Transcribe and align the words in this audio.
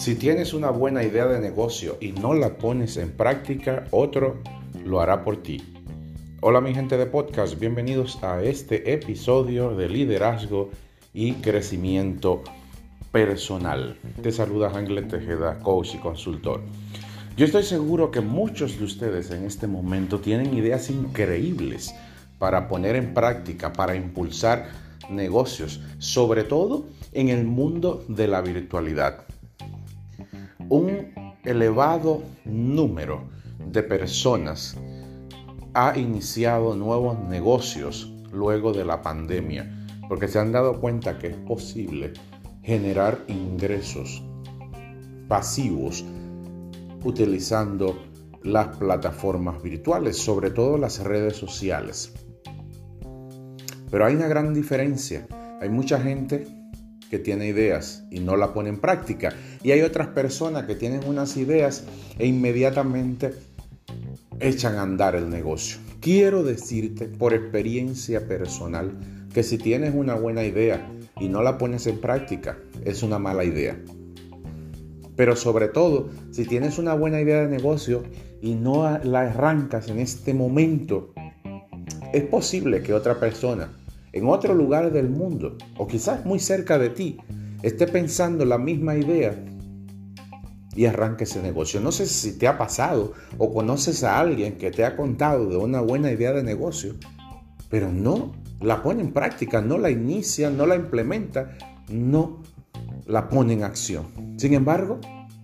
Si 0.00 0.14
tienes 0.14 0.54
una 0.54 0.70
buena 0.70 1.04
idea 1.04 1.26
de 1.26 1.38
negocio 1.40 1.98
y 2.00 2.12
no 2.12 2.32
la 2.32 2.56
pones 2.56 2.96
en 2.96 3.12
práctica, 3.12 3.84
otro 3.90 4.38
lo 4.82 5.02
hará 5.02 5.22
por 5.22 5.42
ti. 5.42 5.62
Hola 6.40 6.62
mi 6.62 6.72
gente 6.72 6.96
de 6.96 7.04
podcast, 7.04 7.60
bienvenidos 7.60 8.18
a 8.24 8.42
este 8.42 8.94
episodio 8.94 9.76
de 9.76 9.90
liderazgo 9.90 10.70
y 11.12 11.34
crecimiento 11.34 12.42
personal. 13.12 13.98
Te 14.22 14.32
saluda 14.32 14.72
Ángel 14.74 15.06
Tejeda, 15.06 15.58
coach 15.58 15.96
y 15.96 15.98
consultor. 15.98 16.62
Yo 17.36 17.44
estoy 17.44 17.64
seguro 17.64 18.10
que 18.10 18.22
muchos 18.22 18.78
de 18.78 18.86
ustedes 18.86 19.30
en 19.30 19.44
este 19.44 19.66
momento 19.66 20.18
tienen 20.18 20.56
ideas 20.56 20.88
increíbles 20.88 21.94
para 22.38 22.68
poner 22.68 22.96
en 22.96 23.12
práctica, 23.12 23.74
para 23.74 23.94
impulsar 23.94 24.70
negocios, 25.10 25.82
sobre 25.98 26.44
todo 26.44 26.86
en 27.12 27.28
el 27.28 27.44
mundo 27.44 28.02
de 28.08 28.28
la 28.28 28.40
virtualidad 28.40 29.26
un 30.70 31.34
elevado 31.44 32.22
número 32.44 33.28
de 33.58 33.82
personas 33.82 34.76
ha 35.74 35.98
iniciado 35.98 36.74
nuevos 36.76 37.18
negocios 37.18 38.12
luego 38.32 38.72
de 38.72 38.84
la 38.84 39.02
pandemia, 39.02 39.86
porque 40.08 40.28
se 40.28 40.38
han 40.38 40.52
dado 40.52 40.80
cuenta 40.80 41.18
que 41.18 41.28
es 41.28 41.36
posible 41.36 42.12
generar 42.62 43.18
ingresos 43.26 44.22
pasivos 45.28 46.04
utilizando 47.02 47.98
las 48.42 48.76
plataformas 48.76 49.60
virtuales, 49.62 50.18
sobre 50.18 50.50
todo 50.50 50.78
las 50.78 51.02
redes 51.02 51.36
sociales. 51.36 52.12
Pero 53.90 54.06
hay 54.06 54.14
una 54.14 54.28
gran 54.28 54.54
diferencia. 54.54 55.26
Hay 55.60 55.68
mucha 55.68 56.00
gente 56.00 56.46
que 57.10 57.18
tiene 57.18 57.48
ideas 57.48 58.04
y 58.10 58.20
no 58.20 58.36
la 58.36 58.54
pone 58.54 58.68
en 58.68 58.80
práctica. 58.80 59.34
Y 59.62 59.72
hay 59.72 59.82
otras 59.82 60.08
personas 60.08 60.64
que 60.64 60.76
tienen 60.76 61.04
unas 61.06 61.36
ideas 61.36 61.84
e 62.18 62.26
inmediatamente 62.26 63.34
echan 64.38 64.76
a 64.76 64.82
andar 64.82 65.16
el 65.16 65.28
negocio. 65.28 65.78
Quiero 66.00 66.44
decirte 66.44 67.06
por 67.06 67.34
experiencia 67.34 68.26
personal 68.26 68.92
que 69.34 69.42
si 69.42 69.58
tienes 69.58 69.94
una 69.94 70.14
buena 70.14 70.44
idea 70.44 70.90
y 71.20 71.28
no 71.28 71.42
la 71.42 71.58
pones 71.58 71.86
en 71.86 72.00
práctica, 72.00 72.58
es 72.84 73.02
una 73.02 73.18
mala 73.18 73.44
idea. 73.44 73.76
Pero 75.16 75.36
sobre 75.36 75.68
todo, 75.68 76.08
si 76.30 76.46
tienes 76.46 76.78
una 76.78 76.94
buena 76.94 77.20
idea 77.20 77.42
de 77.42 77.48
negocio 77.48 78.04
y 78.40 78.54
no 78.54 78.98
la 79.02 79.20
arrancas 79.22 79.88
en 79.88 79.98
este 79.98 80.32
momento, 80.32 81.12
es 82.12 82.24
posible 82.24 82.82
que 82.82 82.94
otra 82.94 83.20
persona 83.20 83.70
en 84.12 84.28
otro 84.28 84.54
lugar 84.54 84.92
del 84.92 85.08
mundo, 85.08 85.56
o 85.76 85.86
quizás 85.86 86.24
muy 86.24 86.38
cerca 86.38 86.78
de 86.78 86.90
ti, 86.90 87.18
esté 87.62 87.86
pensando 87.86 88.44
la 88.44 88.58
misma 88.58 88.96
idea 88.96 89.34
y 90.74 90.86
arranque 90.86 91.24
ese 91.24 91.42
negocio. 91.42 91.80
No 91.80 91.92
sé 91.92 92.06
si 92.06 92.38
te 92.38 92.48
ha 92.48 92.58
pasado 92.58 93.12
o 93.38 93.52
conoces 93.52 94.04
a 94.04 94.18
alguien 94.18 94.56
que 94.56 94.70
te 94.70 94.84
ha 94.84 94.96
contado 94.96 95.48
de 95.48 95.56
una 95.56 95.80
buena 95.80 96.10
idea 96.10 96.32
de 96.32 96.42
negocio, 96.42 96.94
pero 97.68 97.92
no 97.92 98.32
la 98.60 98.82
pone 98.82 99.02
en 99.02 99.12
práctica, 99.12 99.60
no 99.60 99.78
la 99.78 99.90
inicia, 99.90 100.50
no 100.50 100.66
la 100.66 100.76
implementa, 100.76 101.56
no 101.88 102.42
la 103.06 103.28
pone 103.28 103.54
en 103.54 103.64
acción. 103.64 104.06
Sin 104.36 104.54
embargo, 104.54 105.00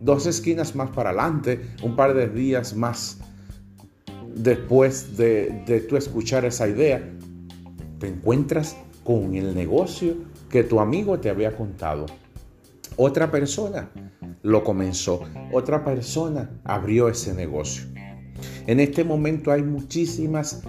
dos 0.00 0.26
esquinas 0.26 0.74
más 0.74 0.90
para 0.90 1.10
adelante, 1.10 1.60
un 1.82 1.96
par 1.96 2.14
de 2.14 2.28
días 2.28 2.74
más 2.74 3.18
después 4.34 5.16
de, 5.16 5.62
de 5.66 5.80
tú 5.80 5.96
escuchar 5.96 6.44
esa 6.44 6.68
idea, 6.68 7.17
te 7.98 8.08
encuentras 8.08 8.76
con 9.04 9.34
el 9.34 9.54
negocio 9.54 10.14
que 10.50 10.64
tu 10.64 10.80
amigo 10.80 11.18
te 11.18 11.30
había 11.30 11.56
contado. 11.56 12.06
Otra 12.96 13.30
persona 13.30 13.90
lo 14.42 14.64
comenzó, 14.64 15.22
otra 15.52 15.84
persona 15.84 16.50
abrió 16.64 17.08
ese 17.08 17.34
negocio. 17.34 17.84
En 18.66 18.80
este 18.80 19.04
momento 19.04 19.50
hay 19.50 19.62
muchísimas 19.62 20.62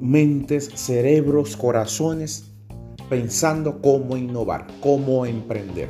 mentes, 0.00 0.70
cerebros, 0.74 1.56
corazones 1.56 2.52
pensando 3.08 3.80
cómo 3.82 4.16
innovar, 4.16 4.66
cómo 4.80 5.26
emprender. 5.26 5.88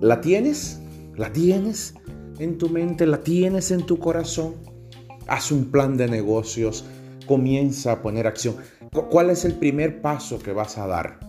¿La 0.00 0.20
tienes? 0.20 0.80
¿La 1.16 1.32
tienes 1.32 1.94
en 2.38 2.58
tu 2.58 2.68
mente? 2.68 3.06
¿La 3.06 3.22
tienes 3.22 3.70
en 3.70 3.84
tu 3.84 3.98
corazón? 3.98 4.54
Haz 5.26 5.50
un 5.50 5.70
plan 5.70 5.96
de 5.96 6.08
negocios, 6.08 6.84
comienza 7.28 7.92
a 7.92 8.02
poner 8.02 8.26
acción. 8.26 8.56
¿Cuál 9.10 9.30
es 9.30 9.44
el 9.44 9.54
primer 9.54 10.00
paso 10.00 10.40
que 10.40 10.52
vas 10.52 10.78
a 10.78 10.88
dar? 10.88 11.20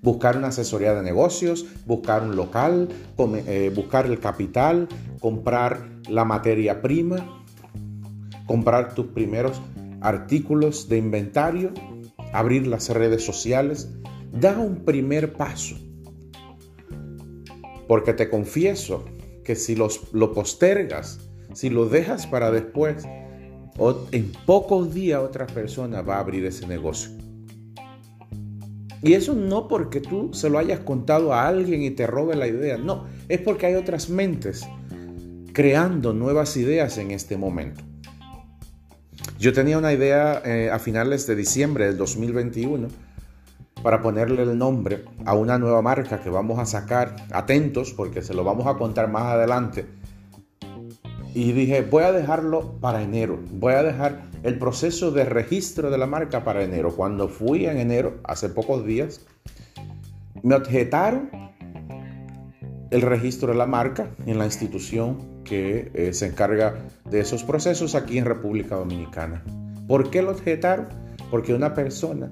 Buscar 0.00 0.36
una 0.36 0.48
asesoría 0.48 0.94
de 0.94 1.02
negocios, 1.02 1.66
buscar 1.86 2.22
un 2.22 2.36
local, 2.36 2.88
eh, 3.18 3.72
buscar 3.74 4.06
el 4.06 4.20
capital, 4.20 4.86
comprar 5.20 5.88
la 6.08 6.24
materia 6.24 6.80
prima, 6.80 7.44
comprar 8.46 8.94
tus 8.94 9.06
primeros 9.06 9.60
artículos 10.00 10.88
de 10.88 10.98
inventario, 10.98 11.72
abrir 12.32 12.68
las 12.68 12.88
redes 12.90 13.24
sociales. 13.24 13.88
Da 14.32 14.56
un 14.58 14.84
primer 14.84 15.32
paso. 15.32 15.76
Porque 17.88 18.12
te 18.12 18.28
confieso 18.28 19.04
que 19.42 19.56
si 19.56 19.74
los, 19.74 20.12
lo 20.12 20.34
postergas, 20.34 21.20
si 21.54 21.70
lo 21.70 21.86
dejas 21.86 22.26
para 22.26 22.50
después, 22.50 23.08
en 24.12 24.32
pocos 24.44 24.92
días 24.92 25.20
otra 25.20 25.46
persona 25.46 26.02
va 26.02 26.16
a 26.16 26.20
abrir 26.20 26.44
ese 26.44 26.66
negocio. 26.66 27.10
Y 29.02 29.12
eso 29.12 29.34
no 29.34 29.68
porque 29.68 30.00
tú 30.00 30.34
se 30.34 30.50
lo 30.50 30.58
hayas 30.58 30.80
contado 30.80 31.32
a 31.32 31.46
alguien 31.46 31.82
y 31.82 31.90
te 31.90 32.06
robe 32.06 32.34
la 32.34 32.48
idea, 32.48 32.76
no, 32.76 33.06
es 33.28 33.40
porque 33.40 33.66
hay 33.66 33.74
otras 33.74 34.10
mentes 34.10 34.66
creando 35.52 36.12
nuevas 36.12 36.56
ideas 36.56 36.98
en 36.98 37.12
este 37.12 37.36
momento. 37.36 37.84
Yo 39.38 39.52
tenía 39.52 39.78
una 39.78 39.92
idea 39.92 40.42
eh, 40.44 40.68
a 40.70 40.80
finales 40.80 41.26
de 41.28 41.36
diciembre 41.36 41.86
del 41.86 41.96
2021 41.96 42.88
para 43.82 44.02
ponerle 44.02 44.42
el 44.42 44.58
nombre 44.58 45.04
a 45.24 45.34
una 45.34 45.58
nueva 45.58 45.80
marca 45.80 46.20
que 46.20 46.30
vamos 46.30 46.58
a 46.58 46.66
sacar, 46.66 47.14
atentos 47.30 47.92
porque 47.92 48.22
se 48.22 48.34
lo 48.34 48.42
vamos 48.42 48.66
a 48.66 48.74
contar 48.74 49.08
más 49.08 49.24
adelante 49.24 49.86
y 51.38 51.52
dije, 51.52 51.82
voy 51.82 52.02
a 52.02 52.10
dejarlo 52.10 52.80
para 52.80 53.00
enero. 53.00 53.38
Voy 53.52 53.74
a 53.74 53.84
dejar 53.84 54.22
el 54.42 54.58
proceso 54.58 55.12
de 55.12 55.24
registro 55.24 55.88
de 55.88 55.96
la 55.96 56.08
marca 56.08 56.42
para 56.42 56.64
enero. 56.64 56.96
Cuando 56.96 57.28
fui 57.28 57.64
en 57.66 57.76
enero, 57.76 58.18
hace 58.24 58.48
pocos 58.48 58.84
días, 58.84 59.24
me 60.42 60.56
objetaron 60.56 61.30
el 62.90 63.02
registro 63.02 63.52
de 63.52 63.54
la 63.56 63.66
marca 63.66 64.10
en 64.26 64.36
la 64.36 64.46
institución 64.46 65.44
que 65.44 65.92
eh, 65.94 66.12
se 66.12 66.26
encarga 66.26 66.74
de 67.08 67.20
esos 67.20 67.44
procesos 67.44 67.94
aquí 67.94 68.18
en 68.18 68.24
República 68.24 68.74
Dominicana. 68.74 69.44
¿Por 69.86 70.10
qué 70.10 70.22
lo 70.22 70.32
objetaron? 70.32 70.88
Porque 71.30 71.54
una 71.54 71.72
persona 71.72 72.28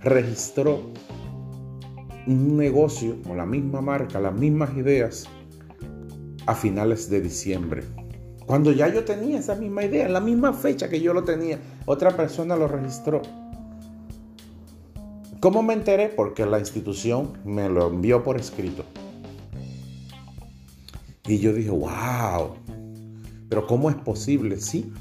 registró 0.00 0.90
un 2.26 2.56
negocio 2.56 3.22
con 3.22 3.36
la 3.36 3.46
misma 3.46 3.82
marca, 3.82 4.18
las 4.18 4.34
mismas 4.34 4.76
ideas, 4.76 5.28
a 6.46 6.56
finales 6.56 7.08
de 7.08 7.20
diciembre. 7.20 7.84
Cuando 8.48 8.72
ya 8.72 8.88
yo 8.88 9.04
tenía 9.04 9.40
esa 9.40 9.56
misma 9.56 9.84
idea, 9.84 10.06
en 10.06 10.14
la 10.14 10.20
misma 10.20 10.54
fecha 10.54 10.88
que 10.88 11.02
yo 11.02 11.12
lo 11.12 11.22
tenía, 11.22 11.58
otra 11.84 12.16
persona 12.16 12.56
lo 12.56 12.66
registró. 12.66 13.20
¿Cómo 15.38 15.62
me 15.62 15.74
enteré? 15.74 16.08
Porque 16.08 16.46
la 16.46 16.58
institución 16.58 17.34
me 17.44 17.68
lo 17.68 17.88
envió 17.88 18.24
por 18.24 18.40
escrito. 18.40 18.86
Y 21.26 21.40
yo 21.40 21.52
dije, 21.52 21.68
wow, 21.68 22.54
pero 23.50 23.66
¿cómo 23.66 23.90
es 23.90 23.96
posible? 23.96 24.58
Sí. 24.58 24.94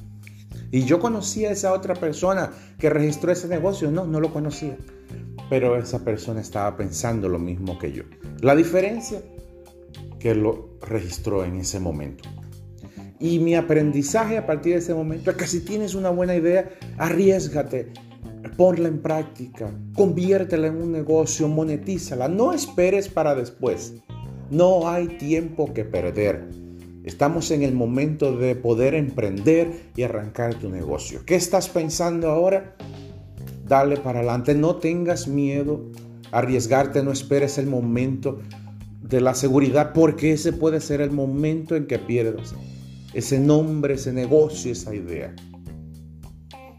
Y 0.70 0.84
yo 0.84 1.00
conocía 1.00 1.48
a 1.48 1.54
esa 1.54 1.72
otra 1.72 1.94
persona 1.94 2.52
que 2.78 2.90
registró 2.90 3.32
ese 3.32 3.48
negocio. 3.48 3.90
No, 3.92 4.06
no 4.06 4.20
lo 4.20 4.34
conocía. 4.34 4.76
Pero 5.50 5.78
esa 5.78 6.04
persona 6.04 6.42
estaba 6.42 6.76
pensando 6.76 7.30
lo 7.30 7.40
mismo 7.40 7.80
que 7.80 7.94
yo. 7.94 8.04
La 8.42 8.58
diferencia 8.58 9.22
que 10.20 10.36
lo 10.36 10.72
registró 10.82 11.46
en 11.46 11.56
ese 11.56 11.80
momento. 11.80 12.28
Y 13.20 13.40
mi 13.40 13.56
aprendizaje 13.56 14.38
a 14.38 14.46
partir 14.46 14.74
de 14.74 14.80
ese 14.80 14.94
momento 14.94 15.32
es 15.32 15.38
que 15.38 15.48
si 15.48 15.62
tienes 15.62 15.96
una 15.96 16.10
buena 16.10 16.36
idea, 16.36 16.70
arriesgate, 16.98 17.92
ponla 18.58 18.88
en 18.88 19.02
práctica, 19.02 19.72
conviértela 19.96 20.68
en 20.68 20.76
un 20.76 20.92
negocio, 20.92 21.48
monetízala, 21.48 22.28
no 22.28 22.54
esperes 22.54 23.10
para 23.10 23.34
después. 23.34 23.96
No 24.52 24.88
hay 24.88 25.08
tiempo 25.08 25.74
que 25.74 25.84
perder. 25.84 26.48
Estamos 27.04 27.52
en 27.52 27.64
el 27.64 27.74
momento 27.74 28.38
de 28.38 28.56
poder 28.56 28.94
emprender 28.94 29.72
y 29.96 30.04
arrancar 30.04 30.56
tu 30.56 30.70
negocio. 30.70 31.22
¿Qué 31.26 31.36
estás 31.36 31.70
pensando 31.70 32.30
ahora? 32.30 32.76
Dale 33.68 33.98
para 33.98 34.20
adelante, 34.20 34.54
no 34.54 34.76
tengas 34.76 35.28
miedo, 35.28 35.90
arriesgarte, 36.32 37.04
no 37.04 37.12
esperes 37.12 37.58
el 37.58 37.68
momento 37.68 38.40
de 39.02 39.22
la 39.22 39.34
seguridad 39.34 39.94
porque 39.94 40.34
ese 40.34 40.54
puede 40.54 40.82
ser 40.82 41.02
el 41.02 41.12
momento 41.12 41.76
en 41.76 41.88
que 41.88 41.98
pierdas 41.98 42.54
ese 43.18 43.40
nombre, 43.40 43.96
ese 43.96 44.14
negocio, 44.14 44.72
esa 44.72 44.94
idea. 44.94 45.34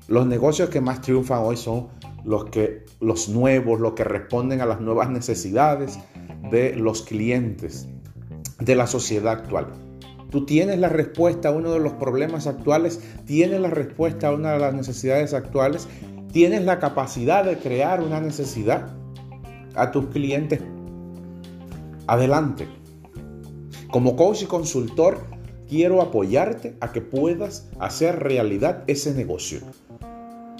Los 0.06 0.25
negocios 0.25 0.70
que 0.70 0.81
más 0.81 1.00
triunfan 1.00 1.40
hoy 1.43 1.56
son 1.56 1.88
los 2.25 2.44
que 2.44 2.85
los 3.00 3.29
nuevos, 3.29 3.81
los 3.81 3.94
que 3.94 4.05
responden 4.05 4.61
a 4.61 4.67
las 4.67 4.81
nuevas 4.81 5.11
necesidades 5.11 5.99
de 6.49 6.76
los 6.76 7.02
clientes, 7.02 7.88
de 8.61 8.76
la 8.76 8.87
sociedad 8.87 9.32
actual. 9.32 9.67
Tú 10.31 10.46
tienes 10.46 10.79
la 10.79 10.88
respuesta 10.88 11.49
a 11.49 11.52
uno 11.52 11.73
de 11.73 11.81
los 11.81 11.94
problemas 11.94 12.46
actuales, 12.46 13.00
tienes 13.26 13.61
la 13.61 13.70
respuesta 13.70 14.29
a 14.29 14.32
una 14.32 14.52
de 14.52 14.61
las 14.61 14.75
necesidades 14.75 15.35
actuales, 15.35 15.88
tienes 16.31 16.64
la 16.64 16.79
capacidad 16.79 17.44
de 17.44 17.58
crear 17.58 18.00
una 18.00 18.20
necesidad 18.20 18.94
a 19.75 19.90
tus 19.90 20.06
clientes. 20.06 20.62
Adelante. 22.06 22.69
Como 23.90 24.14
coach 24.14 24.43
y 24.43 24.46
consultor, 24.46 25.38
quiero 25.69 26.00
apoyarte 26.00 26.76
a 26.81 26.93
que 26.93 27.00
puedas 27.00 27.69
hacer 27.79 28.20
realidad 28.20 28.85
ese 28.87 29.15
negocio. 29.15 29.61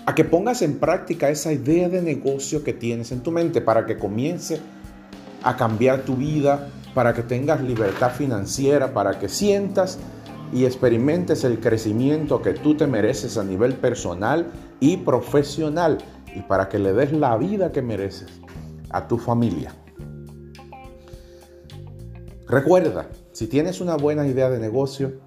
A 0.07 0.15
que 0.15 0.25
pongas 0.25 0.63
en 0.63 0.79
práctica 0.79 1.29
esa 1.29 1.53
idea 1.53 1.89
de 1.89 2.03
negocio 2.03 2.63
que 2.65 2.73
tienes 2.73 3.13
en 3.13 3.21
tu 3.21 3.31
mente 3.31 3.61
para 3.61 3.87
que 3.87 3.99
comience 3.99 4.61
a 5.43 5.57
cambiar 5.57 6.03
tu 6.03 6.17
vida, 6.17 6.69
para 6.95 7.15
que 7.15 7.23
tengas 7.23 7.63
libertad 7.63 8.11
financiera, 8.11 8.93
para 8.93 9.19
que 9.19 9.29
sientas 9.29 9.99
y 10.53 10.65
experimentes 10.65 11.45
el 11.45 11.61
crecimiento 11.61 12.41
que 12.41 12.55
tú 12.55 12.75
te 12.75 12.87
mereces 12.87 13.37
a 13.37 13.45
nivel 13.45 13.75
personal 13.75 14.47
y 14.81 14.97
profesional 14.99 15.99
y 16.35 16.41
para 16.41 16.69
que 16.69 16.79
le 16.79 16.93
des 16.93 17.13
la 17.13 17.37
vida 17.37 17.73
que 17.73 17.83
mereces 17.83 18.29
a 18.91 19.07
tu 19.07 19.19
familia. 19.19 19.75
Recuerda, 22.47 23.09
si 23.39 23.47
tienes 23.47 23.81
una 23.81 23.97
buena 23.97 24.27
idea 24.27 24.51
de 24.51 24.59
negocio, 24.59 25.21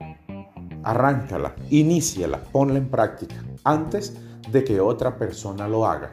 arráncala, 0.84 1.56
iníciala, 1.70 2.44
ponla 2.44 2.78
en 2.78 2.90
práctica 2.90 3.42
antes 3.64 4.18
de 4.52 4.66
que 4.66 4.82
otra 4.82 5.18
persona 5.18 5.66
lo 5.66 5.86
haga. 5.86 6.12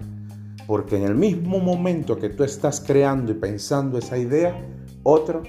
Porque 0.68 0.96
en 0.96 1.02
el 1.02 1.16
mismo 1.16 1.58
momento 1.58 2.16
que 2.16 2.28
tú 2.28 2.44
estás 2.44 2.80
creando 2.80 3.32
y 3.32 3.34
pensando 3.34 3.98
esa 3.98 4.16
idea, 4.16 4.64
otro 5.02 5.42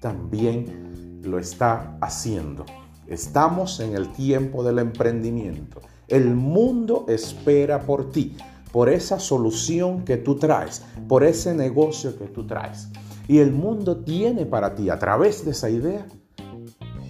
también 0.00 1.22
lo 1.24 1.40
está 1.40 1.98
haciendo. 2.00 2.64
Estamos 3.08 3.80
en 3.80 3.96
el 3.96 4.12
tiempo 4.12 4.62
del 4.62 4.78
emprendimiento. 4.78 5.80
El 6.06 6.36
mundo 6.36 7.04
espera 7.08 7.80
por 7.80 8.12
ti, 8.12 8.36
por 8.70 8.88
esa 8.88 9.18
solución 9.18 10.04
que 10.04 10.18
tú 10.18 10.36
traes, 10.36 10.84
por 11.08 11.24
ese 11.24 11.52
negocio 11.52 12.16
que 12.16 12.26
tú 12.26 12.46
traes. 12.46 12.90
Y 13.28 13.38
el 13.38 13.52
mundo 13.52 13.98
tiene 14.04 14.46
para 14.46 14.74
ti, 14.74 14.90
a 14.90 14.98
través 14.98 15.44
de 15.44 15.50
esa 15.50 15.68
idea, 15.68 16.06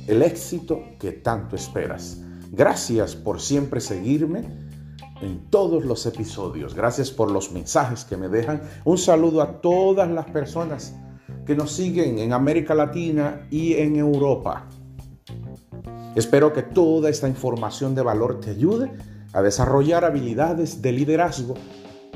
el 0.06 0.22
éxito 0.22 0.80
que 0.98 1.12
tanto 1.12 1.56
esperas. 1.56 2.20
Gracias 2.52 3.16
por 3.16 3.40
siempre 3.40 3.80
seguirme 3.80 4.44
en 5.20 5.50
todos 5.50 5.84
los 5.84 6.06
episodios. 6.06 6.74
Gracias 6.74 7.10
por 7.10 7.30
los 7.30 7.52
mensajes 7.52 8.04
que 8.04 8.16
me 8.16 8.28
dejan. 8.28 8.62
Un 8.84 8.98
saludo 8.98 9.42
a 9.42 9.60
todas 9.60 10.08
las 10.10 10.26
personas 10.26 10.94
que 11.44 11.54
nos 11.54 11.72
siguen 11.72 12.18
en 12.18 12.32
América 12.32 12.74
Latina 12.74 13.46
y 13.50 13.74
en 13.74 13.96
Europa. 13.96 14.68
Espero 16.14 16.52
que 16.52 16.62
toda 16.62 17.10
esta 17.10 17.28
información 17.28 17.94
de 17.94 18.02
valor 18.02 18.40
te 18.40 18.50
ayude 18.50 18.90
a 19.32 19.42
desarrollar 19.42 20.04
habilidades 20.04 20.80
de 20.80 20.92
liderazgo 20.92 21.54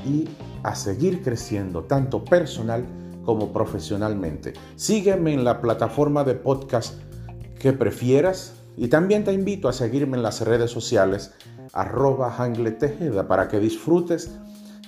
y 0.06 0.26
a 0.62 0.75
seguir 0.75 1.23
creciendo 1.23 1.85
tanto 1.85 2.25
personal 2.25 2.87
como 3.25 3.52
profesionalmente. 3.52 4.55
Sígueme 4.76 5.32
en 5.34 5.44
la 5.44 5.61
plataforma 5.61 6.25
de 6.25 6.34
podcast 6.34 7.00
que 7.58 7.72
prefieras 7.72 8.55
y 8.76 8.88
también 8.88 9.25
te 9.25 9.32
invito 9.32 9.69
a 9.69 9.72
seguirme 9.72 10.17
en 10.17 10.22
las 10.22 10.40
redes 10.40 10.70
sociales 10.70 11.32
arroba 11.72 12.34
Tejeda 12.78 13.28
para 13.28 13.49
que 13.49 13.61
disfrutes 13.61 14.38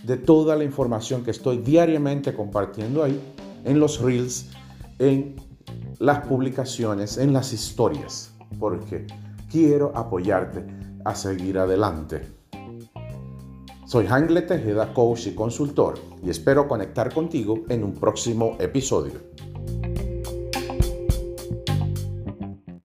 de 0.02 0.16
toda 0.16 0.56
la 0.56 0.64
información 0.64 1.22
que 1.22 1.30
estoy 1.30 1.58
diariamente 1.58 2.34
compartiendo 2.34 3.04
ahí 3.04 3.20
en 3.64 3.78
los 3.78 4.00
reels, 4.00 4.46
en 4.98 5.36
las 5.98 6.26
publicaciones, 6.26 7.18
en 7.18 7.32
las 7.32 7.52
historias, 7.52 8.34
porque 8.58 9.06
quiero 9.50 9.92
apoyarte 9.94 10.66
a 11.04 11.14
seguir 11.14 11.58
adelante. 11.58 12.41
Soy 13.92 14.06
Hangle 14.06 14.40
Tejeda, 14.40 14.94
coach 14.94 15.26
y 15.26 15.34
consultor, 15.34 15.98
y 16.24 16.30
espero 16.30 16.66
conectar 16.66 17.12
contigo 17.12 17.64
en 17.68 17.84
un 17.84 17.92
próximo 17.92 18.56
episodio. 18.58 19.31